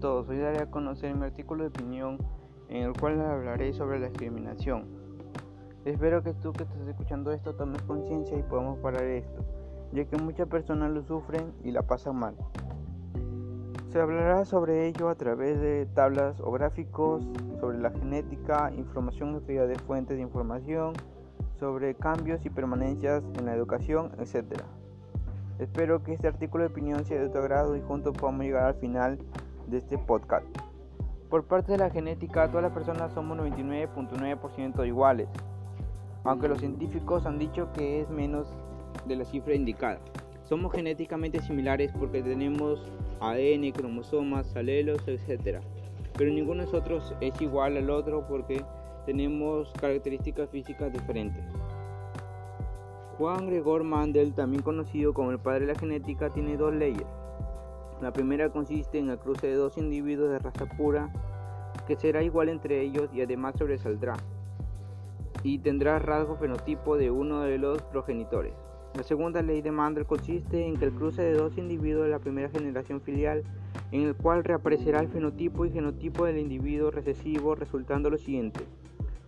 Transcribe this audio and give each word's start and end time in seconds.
todos, 0.00 0.28
hoy 0.28 0.38
daré 0.38 0.62
a 0.62 0.70
conocer 0.70 1.14
mi 1.16 1.24
artículo 1.24 1.64
de 1.64 1.70
opinión 1.70 2.18
en 2.68 2.84
el 2.84 2.92
cual 2.92 3.20
hablaré 3.20 3.72
sobre 3.72 3.98
la 3.98 4.08
discriminación. 4.08 4.84
Espero 5.84 6.22
que 6.22 6.34
tú 6.34 6.52
que 6.52 6.62
estás 6.62 6.86
escuchando 6.86 7.32
esto 7.32 7.54
tomes 7.54 7.82
conciencia 7.82 8.38
y 8.38 8.42
podamos 8.44 8.78
parar 8.78 9.02
esto, 9.02 9.44
ya 9.92 10.04
que 10.04 10.16
muchas 10.18 10.46
personas 10.46 10.92
lo 10.92 11.02
sufren 11.02 11.52
y 11.64 11.72
la 11.72 11.82
pasan 11.82 12.16
mal. 12.16 12.36
Se 13.90 14.00
hablará 14.00 14.44
sobre 14.44 14.86
ello 14.86 15.08
a 15.08 15.16
través 15.16 15.60
de 15.60 15.86
tablas 15.94 16.40
o 16.40 16.52
gráficos, 16.52 17.26
sobre 17.58 17.78
la 17.78 17.90
genética, 17.90 18.72
información 18.76 19.34
estudiada 19.34 19.66
de 19.66 19.78
fuentes 19.80 20.16
de 20.16 20.22
información, 20.22 20.92
sobre 21.58 21.94
cambios 21.94 22.46
y 22.46 22.50
permanencias 22.50 23.24
en 23.36 23.46
la 23.46 23.54
educación, 23.54 24.12
etc. 24.18 24.62
Espero 25.58 26.04
que 26.04 26.12
este 26.12 26.28
artículo 26.28 26.62
de 26.62 26.70
opinión 26.70 27.04
sea 27.04 27.20
de 27.20 27.28
tu 27.30 27.38
agrado 27.38 27.74
y 27.76 27.80
juntos 27.80 28.16
podamos 28.16 28.44
llegar 28.44 28.64
al 28.64 28.74
final 28.74 29.18
de 29.66 29.78
este 29.78 29.98
podcast. 29.98 30.46
Por 31.30 31.44
parte 31.44 31.72
de 31.72 31.78
la 31.78 31.90
genética, 31.90 32.48
todas 32.48 32.62
las 32.62 32.72
personas 32.72 33.12
somos 33.12 33.36
99.9% 33.38 34.86
iguales, 34.86 35.28
aunque 36.24 36.48
los 36.48 36.60
científicos 36.60 37.26
han 37.26 37.38
dicho 37.38 37.72
que 37.72 38.00
es 38.00 38.10
menos 38.10 38.46
de 39.06 39.16
la 39.16 39.24
cifra 39.24 39.54
indicada. 39.54 39.98
Somos 40.44 40.72
genéticamente 40.72 41.40
similares 41.42 41.92
porque 41.98 42.22
tenemos 42.22 42.80
ADN, 43.20 43.72
cromosomas, 43.72 44.54
alelos, 44.54 45.00
etc. 45.08 45.60
Pero 46.16 46.30
ninguno 46.30 46.60
de 46.60 46.66
nosotros 46.66 47.14
es 47.20 47.40
igual 47.40 47.76
al 47.76 47.90
otro 47.90 48.26
porque 48.28 48.64
tenemos 49.06 49.72
características 49.80 50.48
físicas 50.50 50.92
diferentes. 50.92 51.44
Juan 53.18 53.46
Gregor 53.46 53.82
Mandel, 53.82 54.34
también 54.34 54.62
conocido 54.62 55.14
como 55.14 55.30
el 55.30 55.38
padre 55.38 55.66
de 55.66 55.72
la 55.72 55.78
genética, 55.78 56.30
tiene 56.30 56.56
dos 56.56 56.74
leyes. 56.74 57.06
La 58.00 58.12
primera 58.12 58.50
consiste 58.50 58.98
en 58.98 59.10
el 59.10 59.18
cruce 59.18 59.46
de 59.46 59.54
dos 59.54 59.78
individuos 59.78 60.30
de 60.30 60.38
raza 60.38 60.66
pura 60.66 61.10
que 61.86 61.96
será 61.96 62.22
igual 62.22 62.48
entre 62.48 62.82
ellos 62.82 63.08
y 63.12 63.22
además 63.22 63.54
sobresaldrá 63.58 64.14
y 65.42 65.58
tendrá 65.58 65.98
rasgo 65.98 66.36
fenotipo 66.36 66.96
de 66.96 67.10
uno 67.10 67.40
de 67.40 67.58
los 67.58 67.80
progenitores. 67.82 68.54
La 68.94 69.02
segunda 69.02 69.42
ley 69.42 69.62
de 69.62 69.70
Mandel 69.70 70.06
consiste 70.06 70.66
en 70.66 70.76
que 70.76 70.86
el 70.86 70.92
cruce 70.92 71.22
de 71.22 71.34
dos 71.34 71.56
individuos 71.58 72.04
de 72.04 72.10
la 72.10 72.18
primera 72.18 72.48
generación 72.48 73.00
filial 73.00 73.44
en 73.92 74.02
el 74.02 74.14
cual 74.14 74.42
reaparecerá 74.42 75.00
el 75.00 75.08
fenotipo 75.08 75.64
y 75.64 75.70
genotipo 75.70 76.24
del 76.24 76.38
individuo 76.38 76.90
recesivo 76.90 77.54
resultando 77.54 78.10
lo 78.10 78.18
siguiente 78.18 78.60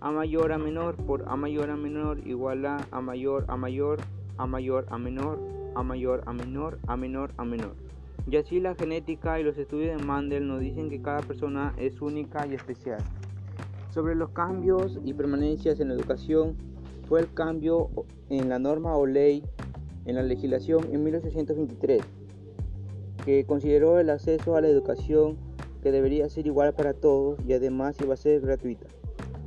a 0.00 0.10
mayor 0.10 0.52
a 0.52 0.58
menor 0.58 0.96
por 0.96 1.28
a 1.28 1.36
mayor 1.36 1.70
a 1.70 1.76
menor 1.76 2.26
igual 2.26 2.64
a 2.64 2.78
a 2.90 3.00
mayor 3.00 3.44
a 3.48 3.56
mayor 3.56 4.00
a 4.38 4.46
mayor 4.46 4.86
a 4.88 4.98
menor 4.98 5.38
a 5.74 5.82
mayor 5.82 6.22
a 6.26 6.32
menor 6.32 6.78
a 6.86 6.96
menor 6.96 7.30
a 7.36 7.44
menor. 7.44 7.74
Y 8.28 8.36
así 8.36 8.60
la 8.60 8.74
genética 8.74 9.40
y 9.40 9.42
los 9.42 9.58
estudios 9.58 9.96
de 9.96 10.04
Mandel 10.04 10.46
nos 10.46 10.60
dicen 10.60 10.90
que 10.90 11.00
cada 11.00 11.20
persona 11.20 11.74
es 11.78 12.00
única 12.00 12.46
y 12.46 12.54
especial. 12.54 13.02
Sobre 13.92 14.14
los 14.14 14.30
cambios 14.30 14.98
y 15.04 15.14
permanencias 15.14 15.80
en 15.80 15.88
la 15.88 15.94
educación, 15.94 16.56
fue 17.10 17.20
el 17.20 17.32
cambio 17.32 17.90
en 18.28 18.48
la 18.48 18.60
norma 18.60 18.96
o 18.96 19.04
ley 19.04 19.42
en 20.06 20.14
la 20.14 20.22
legislación 20.22 20.86
en 20.92 21.02
1823, 21.02 22.00
que 23.24 23.44
consideró 23.44 23.98
el 23.98 24.10
acceso 24.10 24.54
a 24.54 24.60
la 24.60 24.68
educación 24.68 25.36
que 25.82 25.90
debería 25.90 26.28
ser 26.28 26.46
igual 26.46 26.72
para 26.74 26.94
todos 26.94 27.38
y 27.46 27.52
además 27.52 27.96
iba 28.00 28.14
a 28.14 28.16
ser 28.16 28.40
gratuita. 28.40 28.86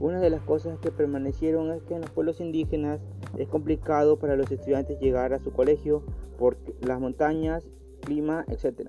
Una 0.00 0.20
de 0.20 0.30
las 0.30 0.42
cosas 0.42 0.78
que 0.80 0.90
permanecieron 0.90 1.70
es 1.70 1.82
que 1.84 1.94
en 1.94 2.00
los 2.00 2.10
pueblos 2.10 2.40
indígenas 2.40 3.00
es 3.38 3.48
complicado 3.48 4.18
para 4.18 4.34
los 4.36 4.50
estudiantes 4.50 4.98
llegar 4.98 5.32
a 5.32 5.38
su 5.38 5.52
colegio 5.52 6.02
por 6.38 6.56
las 6.80 7.00
montañas, 7.00 7.68
clima, 8.04 8.44
etc. 8.48 8.88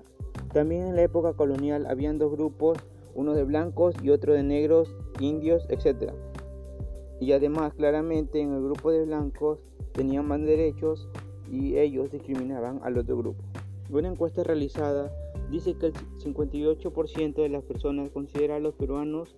También 0.52 0.88
en 0.88 0.96
la 0.96 1.02
época 1.02 1.32
colonial 1.32 1.86
habían 1.86 2.18
dos 2.18 2.32
grupos, 2.32 2.78
uno 3.14 3.34
de 3.34 3.44
blancos 3.44 3.94
y 4.02 4.10
otro 4.10 4.34
de 4.34 4.42
negros, 4.42 4.94
indios, 5.20 5.66
etc. 5.68 6.12
Y 7.20 7.32
además 7.32 7.74
claramente 7.74 8.40
en 8.40 8.52
el 8.52 8.62
grupo 8.62 8.90
de 8.90 9.04
blancos 9.04 9.64
tenían 9.92 10.28
más 10.28 10.40
derechos 10.40 11.08
y 11.50 11.78
ellos 11.78 12.10
discriminaban 12.10 12.80
al 12.82 12.98
otro 12.98 13.16
grupo. 13.16 13.42
Una 13.90 14.08
encuesta 14.08 14.42
realizada 14.42 15.12
dice 15.50 15.74
que 15.74 15.86
el 15.86 15.94
58% 15.94 17.34
de 17.34 17.48
las 17.48 17.62
personas 17.62 18.10
considera 18.10 18.56
a 18.56 18.60
los 18.60 18.74
peruanos 18.74 19.36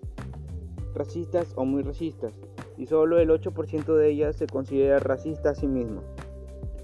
racistas 0.95 1.53
o 1.55 1.65
muy 1.65 1.83
racistas, 1.83 2.33
y 2.77 2.87
solo 2.87 3.19
el 3.19 3.29
8% 3.29 3.95
de 3.95 4.09
ellas 4.09 4.35
se 4.35 4.47
considera 4.47 4.99
racista 4.99 5.51
a 5.51 5.55
sí 5.55 5.67
mismo. 5.67 6.01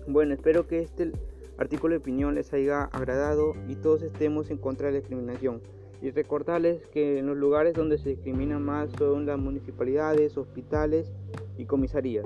Bueno, 0.07 0.33
espero 0.35 0.67
que 0.67 0.79
este 0.79 1.11
artículo 1.57 1.93
de 1.93 1.99
opinión 1.99 2.35
les 2.35 2.53
haya 2.53 2.83
agradado 2.83 3.53
y 3.67 3.75
todos 3.75 4.01
estemos 4.01 4.49
en 4.49 4.57
contra 4.57 4.87
de 4.87 4.93
la 4.93 4.99
discriminación. 4.99 5.61
Y 6.01 6.11
recordarles 6.11 6.85
que 6.87 7.19
en 7.19 7.27
los 7.27 7.37
lugares 7.37 7.73
donde 7.73 7.97
se 7.97 8.09
discrimina 8.09 8.59
más 8.59 8.91
son 8.97 9.25
las 9.25 9.39
municipalidades, 9.39 10.37
hospitales 10.37 11.11
y 11.57 11.65
comisarías. 11.65 12.25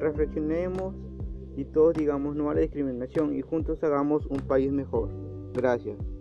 Reflexionemos 0.00 0.94
y 1.56 1.64
todos 1.64 1.94
digamos 1.94 2.36
no 2.36 2.50
a 2.50 2.54
la 2.54 2.60
discriminación 2.60 3.34
y 3.34 3.42
juntos 3.42 3.82
hagamos 3.82 4.26
un 4.26 4.40
país 4.40 4.72
mejor. 4.72 5.10
Gracias. 5.54 6.15